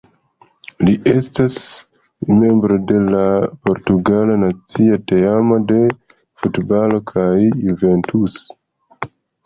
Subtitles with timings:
[0.85, 1.57] Li estas
[2.39, 3.21] membro de la
[3.69, 5.81] portugala nacia teamo de
[6.43, 7.31] futbalo kaj
[7.71, 8.45] Juventus.